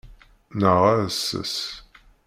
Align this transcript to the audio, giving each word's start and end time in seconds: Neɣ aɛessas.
Neɣ 0.59 0.81
aɛessas. 0.91 1.55